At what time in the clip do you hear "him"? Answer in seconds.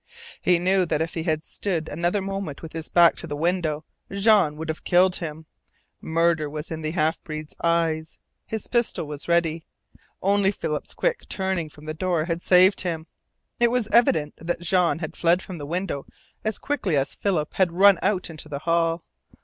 5.17-5.45, 12.81-13.05